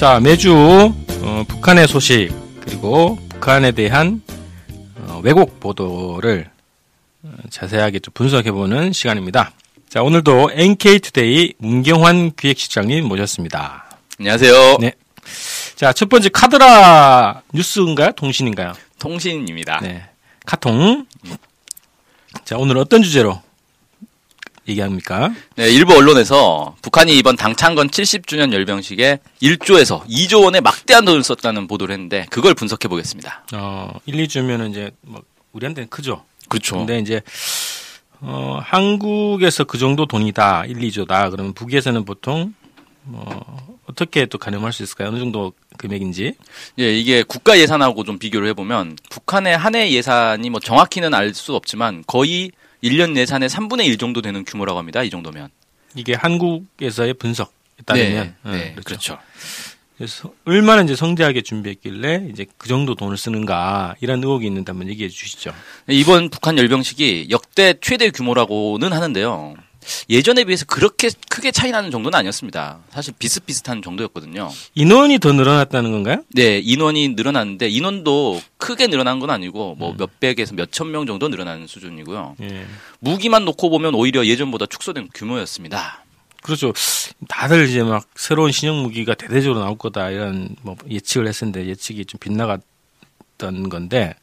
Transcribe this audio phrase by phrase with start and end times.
[0.00, 2.30] 자, 매주 어, 북한의 소식
[2.62, 4.22] 그리고 북한에 대한
[4.96, 6.48] 어, 왜곡 보도를
[7.22, 9.52] 어, 자세하게 좀 분석해보는 시간입니다.
[9.90, 13.98] 자, 오늘도 NK투데이 문경환 기획실장님 모셨습니다.
[14.18, 14.78] 안녕하세요.
[14.80, 14.92] 네.
[15.76, 18.12] 자, 첫 번째 카드라 뉴스인가요?
[18.12, 18.72] 통신인가요?
[18.98, 19.80] 통신입니다.
[19.82, 20.08] 네.
[20.46, 21.04] 카통.
[22.46, 23.42] 자, 오늘 어떤 주제로
[24.70, 25.32] 얘기합니까?
[25.56, 31.92] 네, 일부 언론에서 북한이 이번 당창건 70주년 열병식에 1조에서 2조 원의 막대한 돈을 썼다는 보도를
[31.92, 33.44] 했는데 그걸 분석해 보겠습니다.
[33.54, 35.22] 어, 1, 2주면은 이제 뭐
[35.52, 36.24] 우리한테는 크죠.
[36.48, 36.76] 그렇죠.
[36.78, 37.20] 근데 이제
[38.20, 41.30] 어, 한국에서 그 정도 돈이다, 1, 2조다.
[41.30, 42.54] 그러면 북에서는 보통
[43.02, 45.08] 뭐 어떻게 또 가늠할 수 있을까요?
[45.08, 46.34] 어느 정도 금액인지.
[46.78, 51.54] 예, 이게 국가 예산하고 좀 비교를 해보면 북한의 한 해 예산이 뭐 정확히는 알 수
[51.54, 52.50] 없지만 거의
[52.82, 55.02] 1년 예산의 3분의 1 정도 되는 규모라고 합니다.
[55.02, 55.48] 이 정도면.
[55.94, 57.50] 이게 한국에서의 분석에
[57.84, 58.84] 따르면 네, 어, 네, 그렇죠.
[58.84, 59.18] 그렇죠.
[59.96, 65.10] 그래서 얼마나 이제 성대하게 준비했길래 이제 그 정도 돈을 쓰는가 이런 의혹이 있는데 한번 얘기해
[65.10, 65.52] 주시죠.
[65.88, 69.56] 이번 북한 열병식이 역대 최대 규모라고는 하는데요.
[70.08, 72.80] 예전에 비해서 그렇게 크게 차이 나는 정도는 아니었습니다.
[72.90, 74.50] 사실 비슷비슷한 정도였거든요.
[74.74, 76.22] 인원이 더 늘어났다는 건가요?
[76.34, 82.36] 네, 인원이 늘어났는데 인원도 크게 늘어난 건 아니고 뭐 몇백에서 몇천 명 정도 늘어나는 수준이고요.
[82.42, 82.66] 예.
[83.00, 86.04] 무기만 놓고 보면 오히려 예전보다 축소된 규모였습니다.
[86.42, 86.72] 그렇죠.
[87.28, 92.18] 다들 이제 막 새로운 신형 무기가 대대적으로 나올 거다 이런 뭐 예측을 했었는데 예측이 좀
[92.18, 94.14] 빗나갔던 건데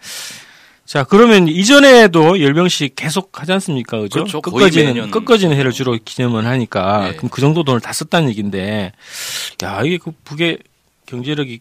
[0.87, 3.99] 자 그러면 이전에도 열병식 계속 하지 않습니까?
[3.99, 4.19] 그죠?
[4.19, 4.41] 그렇죠.
[4.41, 5.11] 끝까지는 매년.
[5.11, 7.15] 끝까지는 해를 주로 기념을 하니까 네.
[7.17, 8.93] 그럼 그 정도 돈을 다 썼다는 얘기인데
[9.63, 10.59] 야 이게 그 북의
[11.05, 11.59] 경제력이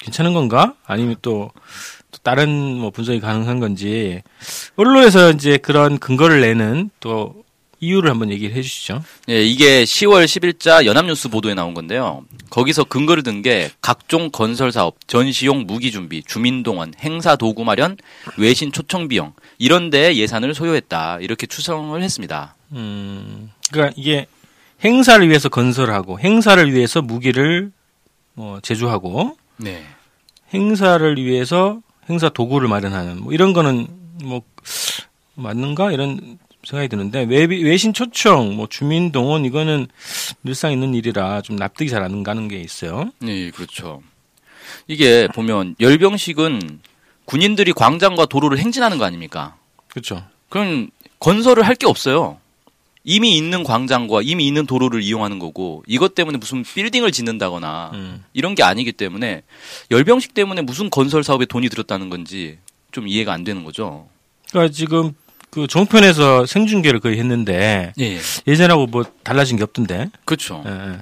[0.00, 0.74] 괜찮은 건가?
[0.84, 1.52] 아니면 또,
[2.10, 4.22] 또 다른 뭐 분석이 가능한 건지
[4.74, 7.43] 언론에서 이제 그런 근거를 내는 또
[7.84, 9.02] 이유를 한번 얘기를 해주시죠.
[9.28, 12.24] 예, 이게 10월 10일자 연합뉴스 보도에 나온 건데요.
[12.50, 17.96] 거기서 근거를 든 게 각종 건설 사업, 전시용 무기 준비, 주민동원, 행사 도구 마련,
[18.38, 22.54] 외신 초청 비용 이런 데 예산을 소요했다 이렇게 추정을 했습니다.
[22.72, 24.26] 음, 그러니까 이게
[24.84, 27.70] 행사를 위해서 건설하고 행사를 위해서 무기를
[28.34, 29.84] 뭐 제조하고 네.
[30.52, 33.86] 행사를 위해서 행사 도구를 마련하는 뭐 이런 거는
[34.22, 34.42] 뭐
[35.34, 39.86] 맞는가 이런 생각이 드는데 외, 외신 초청 뭐 주민 동원 이거는
[40.42, 43.10] 늘상 있는 일이라 좀 납득이 잘 안 가는 게 있어요.
[43.20, 44.02] 네, 그렇죠.
[44.88, 46.80] 이게 보면 열병식은
[47.24, 49.56] 군인들이 광장과 도로를 행진하는 거 아닙니까?
[49.88, 50.22] 그렇죠.
[50.48, 52.38] 그럼 건설을 할 게 없어요.
[53.06, 58.24] 이미 있는 광장과 이미 있는 도로를 이용하는 거고 이것 때문에 무슨 빌딩을 짓는다거나 음.
[58.32, 59.42] 이런 게 아니기 때문에
[59.90, 62.58] 열병식 때문에 무슨 건설 사업에 돈이 들었다는 건지
[62.92, 64.08] 좀 이해가 안 되는 거죠.
[64.50, 65.12] 그러니까 지금
[65.54, 70.10] 그 종편에서 생중계를 거의 했는데 예, 예 전하고 뭐 달라진 게 없던데.
[70.24, 70.64] 그렇죠.
[70.66, 70.98] 예, 예.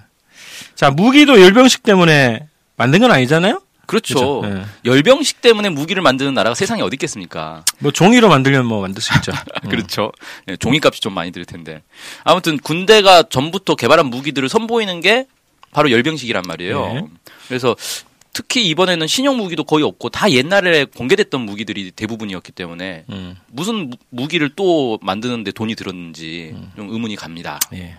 [0.75, 2.47] 자 무기도 열병식 때문에
[2.77, 3.63] 만든 건 아니잖아요.
[3.87, 4.41] 그렇죠.
[4.43, 4.59] 그렇죠.
[4.59, 4.65] 예.
[4.85, 7.65] 열병식 때문에 무기를 만드는 나라가 세상에 어디 있겠습니까?
[7.79, 9.33] 뭐 종이로 만들려면 뭐 만들 수 있죠.
[9.33, 9.69] 음.
[9.71, 10.13] 그렇죠.
[10.49, 11.83] 예, 종이값이 좀 많이 들 텐데.
[12.23, 15.27] 아무튼 군대가 전부터 개발한 무기들을 선보이는 게
[15.73, 16.93] 바로 열병식이란 말이에요.
[16.93, 17.05] 네.
[17.49, 17.75] 그래서
[18.35, 23.97] 특히 이번에는 신형 무기도 거의 없고 다 옛날에 공개됐던 무기들이 대부분이었기 때문에 음, 무슨 무-
[24.11, 27.59] 무기를 또 만드는데 돈이 들었는지 좀 의문이 갑니다.
[27.75, 27.97] 예.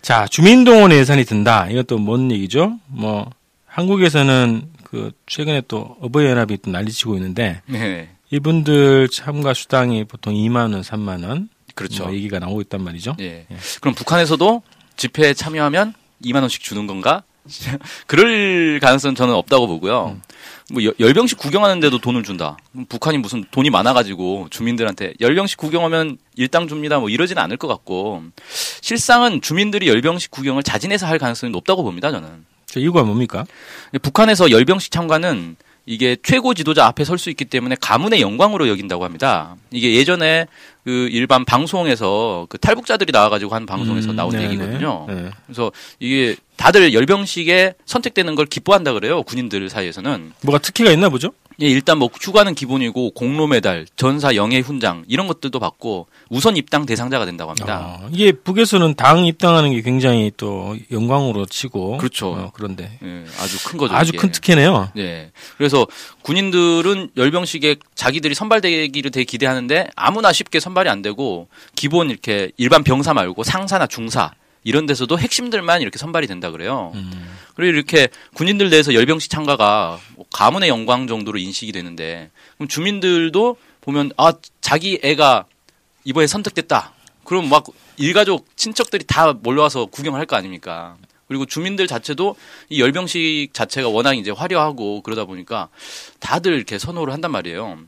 [0.00, 1.68] 자 주민동원 예산이 든다.
[1.70, 2.78] 이것도 뭔 얘기죠?
[2.86, 3.30] 뭐
[3.66, 8.10] 한국에서는 그 최근에 또 어버이연합이 또 난리치고 있는데 네.
[8.30, 11.48] 이분들 참가 수당이 보통 2만 원, 3만 원.
[11.74, 12.04] 그렇죠.
[12.04, 13.16] 뭐 얘기가 나오고 있단 말이죠.
[13.20, 13.46] 예.
[13.80, 14.62] 그럼 북한에서도
[14.96, 17.22] 집회에 참여하면 2만 원씩 주는 건가?
[18.06, 20.16] 그럴 가능성은 저는 없다고 보고요.
[20.16, 20.22] 음.
[20.70, 22.56] 뭐 여- 열병식 구경하는데도 돈을 준다.
[22.88, 26.98] 북한이 무슨 돈이 많아가지고 주민들한테 열병식 구경하면 일당 줍니다.
[26.98, 28.22] 뭐 이러지는 않을 것 같고
[28.80, 32.10] 실상은 주민들이 열병식 구경을 자진해서 할 가능성이 높다고 봅니다.
[32.10, 33.46] 저는 자, 이유가 뭡니까?
[34.02, 35.56] 북한에서 열병식 참가는
[35.88, 39.56] 이게 최고 지도자 앞에 설 수 있기 때문에 가문의 영광으로 여긴다고 합니다.
[39.70, 40.46] 이게 예전에
[40.84, 44.44] 그 일반 방송에서 그 탈북자들이 나와가지고 한 방송에서 음, 나온 네네.
[44.44, 45.06] 얘기거든요.
[45.08, 45.30] 네.
[45.46, 49.22] 그래서 이게 다들 열병식에 선택되는 걸 기뻐한다 그래요.
[49.22, 50.32] 군인들 사이에서는.
[50.42, 51.32] 뭐가 특혜가 있나 보죠?
[51.60, 56.86] 예, 일단 뭐 휴가는 기본이고 공로 메달, 전사 영예 훈장 이런 것들도 받고 우선 입당
[56.86, 57.98] 대상자가 된다고 합니다.
[58.00, 62.28] 아, 이게 북에서는 당 입당하는 게 굉장히 또 영광으로 치고 그렇죠.
[62.30, 63.94] 어, 그런데 예, 아주 큰 거죠.
[63.94, 64.18] 아주 이게.
[64.18, 64.90] 큰 특혜네요.
[64.94, 65.32] 네.
[65.56, 65.86] 그래서
[66.22, 73.14] 군인들은 열병식에 자기들이 선발되기를 되게 기대하는데 아무나 쉽게 선발이 안 되고 기본 이렇게 일반 병사
[73.14, 74.30] 말고 상사나 중사
[74.62, 76.92] 이런 데서도 핵심들만 이렇게 선발이 된다 그래요.
[76.94, 77.37] 음.
[77.58, 84.12] 그리고 이렇게 군인들 내에서 열병식 참가가 뭐 가문의 영광 정도로 인식이 되는데 그럼 주민들도 보면
[84.16, 85.44] 아 자기 애가
[86.04, 86.92] 이번에 선택됐다.
[87.24, 87.64] 그럼 막
[87.96, 90.96] 일가족 친척들이 다 몰려와서 구경할 거 아닙니까?
[91.26, 92.36] 그리고 주민들 자체도
[92.68, 95.68] 이 열병식 자체가 워낙 이제 화려하고 그러다 보니까
[96.20, 97.80] 다들 이렇게 선호를 한단 말이에요.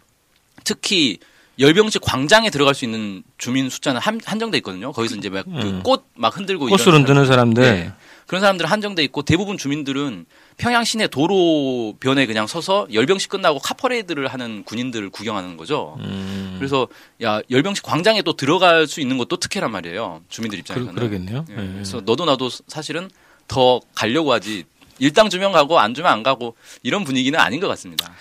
[0.64, 1.18] 특히
[1.60, 4.90] 열병식 광장에 들어갈 수 있는 주민 숫자는 한, 한정돼 있거든요.
[4.90, 5.84] 거기서 이제 막 음.
[5.84, 7.62] 꽃막 흔들고 꽃을 흔드는 사람들.
[7.62, 7.92] 네.
[8.30, 10.24] 그런 사람들은 한정돼 있고 대부분 주민들은
[10.56, 15.96] 평양 시내 도로변에 그냥 서서 열병식 끝나고 카퍼레이드를 하는 군인들을 구경하는 거죠.
[15.98, 16.86] 음, 그래서
[17.24, 20.22] 야 열병식 광장에 또 들어갈 수 있는 것도 특혜란 말이에요.
[20.28, 20.94] 주민들 입장에서는.
[20.94, 21.44] 그, 그러겠네요.
[21.50, 21.72] 예, 예.
[21.72, 23.10] 그래서 너도 나도 사실은
[23.48, 24.62] 더 가려고 하지
[25.00, 28.12] 일당 주면 가고 안 주면 안 가고 이런 분위기는 아닌 것 같습니다.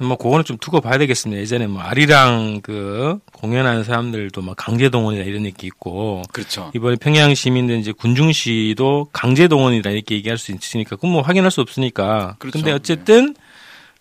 [0.00, 1.40] 뭐 그거는 좀 두고 봐야 되겠습니다.
[1.40, 6.70] 예전에 뭐 아리랑 그 공연하는 사람들도 막 강제 동원이다 이런 얘기 있고 그렇죠.
[6.74, 11.60] 이번에 평양 시민들 이제 군중시도 강제 동원이다 이렇게 얘기할 수 있으니까 그건 뭐 확인할 수
[11.60, 12.36] 없으니까.
[12.38, 12.58] 그렇죠.
[12.58, 13.34] 근데 어쨌든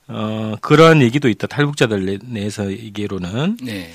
[0.07, 1.47] 어 그런 얘기도 있다.
[1.47, 3.57] 탈북자들 내- 내에서 얘기로는.
[3.61, 3.91] 네.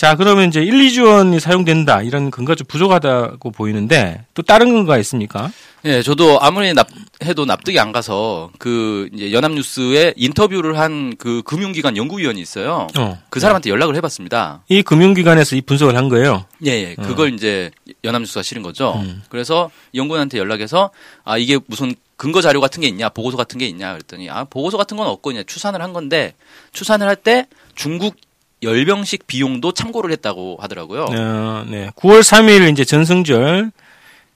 [0.00, 2.00] 자, 그러면 이제 1, 2주 원이 사용된다.
[2.00, 5.50] 이런 근거가 좀 부족하다고 보이는데 또 다른 근거가 있습니까?
[5.84, 6.86] 예, 저도 아무리 납,
[7.22, 12.86] 해도 납득이 안 가서 그 이제 연합뉴스에 인터뷰를 한 그 금융기관 연구위원이 있어요.
[12.96, 13.18] 어.
[13.28, 14.62] 그 사람한테 연락을 해봤습니다.
[14.70, 16.46] 이 금융기관에서 이 분석을 한 거예요.
[16.64, 16.94] 예, 예.
[16.94, 17.70] 그걸 이제
[18.02, 18.94] 연합뉴스가 실은 거죠.
[18.96, 19.22] 음.
[19.28, 20.92] 그래서 연구원한테 연락해서
[21.24, 24.78] 아 이게 무슨 근거 자료 같은 게 있냐, 보고서 같은 게 있냐 그랬더니 아 보고서
[24.78, 26.32] 같은 건 없고 그냥 추산을 한 건데
[26.72, 28.16] 추산을 할 때 중국
[28.62, 31.04] 열병식 비용도 참고를 했다고 하더라고요.
[31.04, 31.88] 어, 네.
[31.96, 33.70] 9월 3일 이제 전승절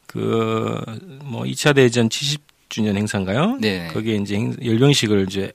[0.06, 3.59] 그뭐 2차 대전 70주년 행사인가요?
[3.61, 3.88] 네.
[3.93, 5.53] 거기에 이제 행- 열병식을 이제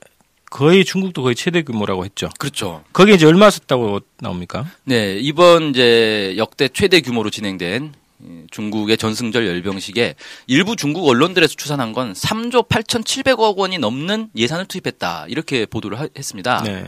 [0.50, 2.28] 거의 중국도 거의 최대 규모라고 했죠.
[2.38, 2.82] 그렇죠.
[2.92, 4.66] 거기에 이제 얼마 썼다고 나옵니까?
[4.84, 7.92] 네, 이번 이제 역대 최대 규모로 진행된
[8.22, 10.14] 이 중국의 전승절 열병식에
[10.48, 15.26] 일부 중국 언론들에서 추산한 건 3조 8,700억 원이 넘는 예산을 투입했다.
[15.28, 16.62] 이렇게 보도를 하- 했습니다.
[16.64, 16.84] 네.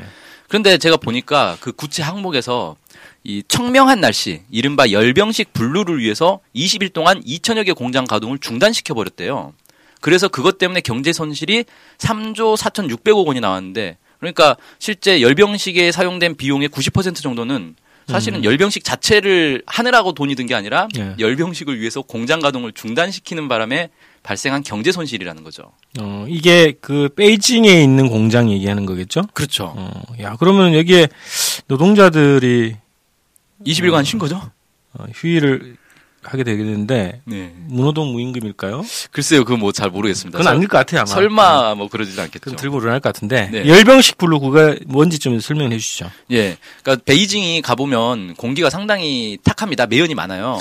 [0.53, 2.77] 그런데 제가 보니까 그 구체 항목에서
[3.25, 9.55] 이 청명한 날씨, 이른바 열병식 분루를 위해서 20일 동안 2천여 개 공장 가동을 중단시켜 버렸대요.
[10.03, 11.65] 그래서 그것 때문에 경제 손실이
[11.97, 17.75] 3조 4,600억 원이 나왔는데 그러니까 실제 열병식에 사용된 비용의 90% 정도는
[18.09, 21.15] 사실은 열병식 자체를 하느라고 돈이 든 게 아니라 예.
[21.19, 23.89] 열병식을 위해서 공장 가동을 중단시키는 바람에
[24.23, 25.73] 발생한 경제 손실이라는 거죠.
[26.01, 29.23] 어, 이게 그 베이징에 있는 공장 얘기하는 거겠죠?
[29.35, 29.75] 그렇죠.
[29.77, 29.91] 어,
[30.21, 31.09] 야, 그러면 여기에
[31.67, 32.77] 노동자들이
[33.67, 34.41] 20일간 쉰 거죠?
[34.95, 35.77] 어, 휴일을
[36.23, 37.53] 하게 되겠는데 네.
[37.67, 38.85] 무노동 무임금일까요?
[39.11, 40.39] 글쎄요, 그거 뭐잘 모르겠습니다.
[40.39, 41.07] 그건 아닐 것 같아요, 아마.
[41.07, 42.41] 설마 뭐 그러진 않겠죠.
[42.41, 43.67] 그건 들고 일어날 것 같은데 네.
[43.67, 46.11] 열병식 blue 그게 뭔지 좀 설명해 주시죠.
[46.31, 46.57] 예.
[46.83, 49.87] 그러니까 베이징이 가보면 공기가 상당히 탁합니다.
[49.87, 50.59] 매연이 많아요.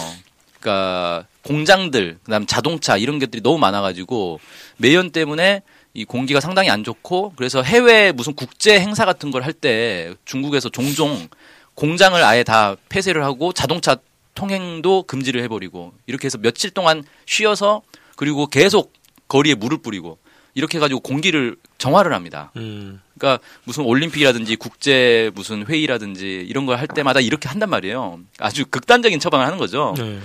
[0.62, 4.40] 그러니까 공장들, 그다음 자동차 이런 것들이 너무 많아가지고
[4.78, 5.63] 매연 때문에
[5.94, 10.69] 이 공기가 상당히 안 좋고 그래서 해외 무슨 국제 행사 같은 걸 할 때 중국에서
[10.69, 11.28] 종종
[11.75, 13.98] 공장을 아예 다 폐쇄를 하고 자동차
[14.36, 17.81] 통행도 금지를 해버리고 이렇게 해서 며칠 동안 쉬어서
[18.16, 18.94] 그리고 계속
[19.28, 20.18] 거리에 물을 뿌리고
[20.53, 22.51] 이렇게 해가지고 공기를 정화를 합니다.
[22.58, 23.01] 음.
[23.17, 28.20] 그러니까 무슨 올림픽이라든지 국제 무슨 회의라든지 이런 걸 할 때마다 이렇게 한단 말이에요.
[28.39, 29.93] 아주 극단적인 처방을 하는 거죠.
[29.98, 30.20] 네.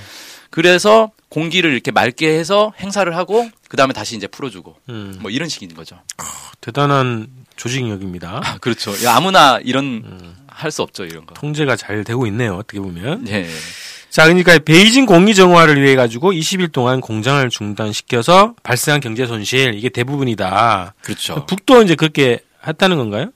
[0.50, 5.18] 그래서 공기를 이렇게 맑게 해서 행사를 하고 그 다음에 다시 이제 풀어주고 음.
[5.20, 5.98] 뭐 이런 식인 거죠.
[6.60, 8.40] 대단한 조직력입니다.
[8.44, 8.92] 아, 그렇죠.
[9.04, 10.36] 야, 아무나 이런 음.
[10.48, 11.34] 할수 없죠 이런 거.
[11.34, 12.54] 통제가 잘 되고 있네요.
[12.56, 13.28] 어떻게 보면.
[13.28, 13.46] 예.
[14.16, 19.90] 자, 그러니까 베이징 공기 정화를 위해 가지고 20일 동안 공장을 중단시켜서 발생한 경제 손실 이게
[19.90, 20.94] 대부분이다.
[21.02, 21.44] 그렇죠.
[21.44, 23.30] 북도 이제 그렇게 했다는 건가요?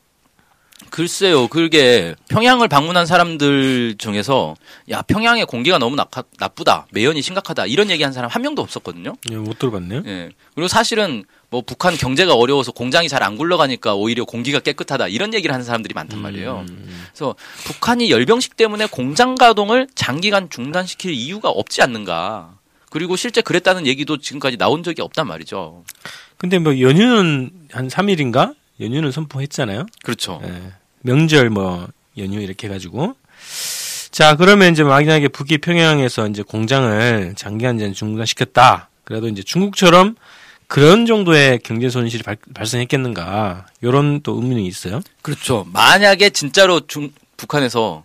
[0.88, 4.54] 글쎄요, 그게 평양을 방문한 사람들 중에서
[4.88, 9.12] 야 평양의 공기가 너무 낙, 나쁘다, 매연이 심각하다 이런 얘기한 사람 한 명도 없었거든요.
[9.30, 10.04] 예, 못 들어봤네요.
[10.06, 10.30] 예.
[10.54, 15.52] 그리고 사실은 뭐 북한 경제가 어려워서 공장이 잘 안 굴러가니까 오히려 공기가 깨끗하다 이런 얘기를
[15.52, 16.64] 하는 사람들이 많단 말이에요.
[17.08, 22.54] 그래서 북한이 열병식 때문에 공장 가동을 장기간 중단시킬 이유가 없지 않는가.
[22.88, 25.84] 그리고 실제 그랬다는 얘기도 지금까지 나온 적이 없단 말이죠.
[26.38, 28.54] 근데 뭐 연휴는 한 3일인가?
[28.80, 29.84] 연휴는 선포했잖아요.
[30.02, 30.40] 그렇죠.
[30.44, 30.72] 예.
[31.02, 33.14] 명절 뭐 연휴 이렇게 해가지고
[34.10, 40.16] 자 그러면 이제 만약에 북이 평양에서 이제 공장을 장기간 이제 중단시켰다 그래도 이제 중국처럼
[40.70, 45.00] 그런 정도의 경제 손실이 발, 발생했겠는가 이런 또 의문이 있어요.
[45.20, 45.66] 그렇죠.
[45.72, 48.04] 만약에 진짜로 중, 북한에서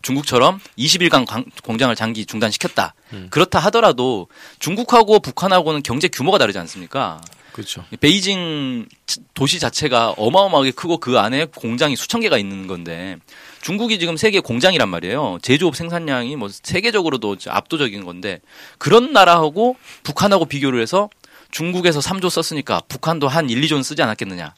[0.00, 2.94] 중국처럼 21강 강- 공장을 장기 중단시켰다.
[3.12, 3.26] 음.
[3.28, 7.20] 그렇다 하더라도 중국하고 북한하고는 경제 규모가 다르지 않습니까?
[7.52, 7.84] 그렇죠.
[8.00, 8.86] 베이징
[9.34, 13.18] 도시 자체가 어마어마하게 크고 그 안에 공장이 수천 개가 있는 건데
[13.60, 15.40] 중국이 지금 세계 공장이란 말이에요.
[15.42, 18.40] 제조업 생산량이 뭐 세계적으로도 압도적인 건데
[18.78, 21.10] 그런 나라하고 북한하고 비교를 해서
[21.52, 24.54] 중국에서 3조 썼으니까 북한도 한 1, 2조는 쓰지 않았겠느냐.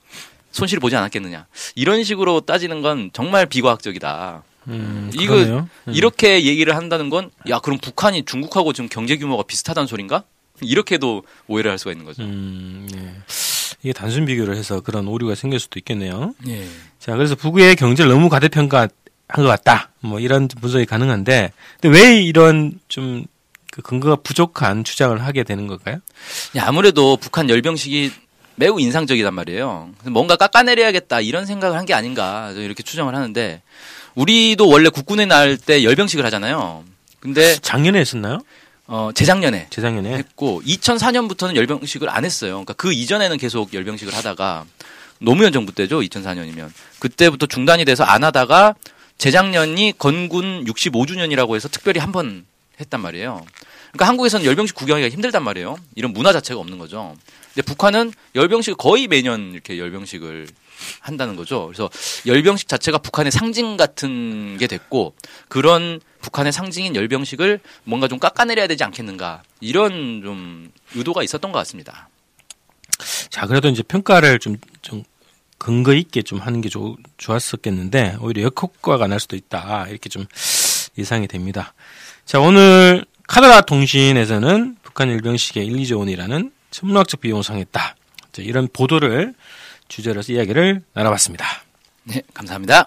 [0.51, 1.47] 손실 보지 않았겠느냐.
[1.75, 4.43] 이런 식으로 따지는 건 정말 비과학적이다.
[4.69, 5.35] 음, 이거.
[5.37, 5.69] 음.
[5.89, 10.23] 이렇게 얘기를 한다는 건 야 그럼 북한이 중국하고 지금 경제 규모가 비슷하다는 소린가?
[10.63, 12.23] 이렇게도 오해를 할 수가 있는 거죠.
[12.23, 13.13] 음, 네.
[13.83, 16.33] 이게 단순 비교를 해서 그런 오류가 생길 수도 있겠네요.
[16.47, 16.67] 예.
[17.01, 18.89] 자, 그래서 북의 경제를 너무 과대평가한
[19.35, 19.91] 것 같다.
[20.01, 23.27] 뭐 이런 분석이 가능한데, 근데 왜 이런 좀
[23.75, 25.97] 그 근거가 부족한 주장을 하게 되는 걸까요?
[26.57, 28.13] 야, 아무래도 북한 열병식이
[28.55, 29.91] 매우 인상적이단 말이에요.
[30.05, 33.63] 뭔가 깎아내려야겠다 이런 생각을 한 게 아닌가 이렇게 추정을 하는데
[34.15, 36.85] 우리도 원래 국군의 날 때 열병식을 하잖아요.
[37.19, 38.39] 근데 작년에 했었나요?
[38.87, 40.13] 어, 재작년에 재작년에.
[40.19, 42.53] 했고 2004년부터는 열병식을 안 했어요.
[42.53, 44.67] 그러니까 그 이전에는 계속 열병식을 하다가
[45.19, 45.99] 노무현 정부 때죠.
[45.99, 48.77] 2004년이면 그때부터 중단이 돼서 안 하다가
[49.19, 52.45] 재작년이 건군 65주년이라고 해서 특별히 한번
[52.81, 53.45] 했단 말이에요.
[53.93, 55.77] 그러니까 한국에서는 열병식 구경하기가 힘들단 말이에요.
[55.95, 57.17] 이런 문화 자체가 없는 거죠.
[57.55, 60.49] 근데 북한은 열병식 거의 매년 이렇게 열병식을
[61.01, 61.67] 한다는 거죠.
[61.67, 61.89] 그래서
[62.27, 65.15] 열병식 자체가 북한의 상징 같은 게 됐고
[65.49, 72.09] 그런 북한의 상징인 열병식을 뭔가 좀 깎아내려야 되지 않겠는가 이런 좀 의도가 있었던 것 같습니다.
[73.31, 75.03] 자, 그래도 이제 평가를 좀, 좀
[75.59, 79.87] 근거 있게 좀 하는 게 좋, 좋았었겠는데, 오히려 역효과가 날 수도 있다.
[79.89, 80.27] 이렇게 좀
[80.97, 81.75] 예상이 됩니다.
[82.25, 87.97] 자, 오늘 카더라 통신에서는 북한 일병식의 1, 2조 원이라는 천문학적 비용을 상했다.
[88.33, 89.35] 자, 이런 보도를
[89.89, 91.45] 주제로 해서 이야기를 나눠봤습니다.
[92.05, 92.87] 네, 감사합니다.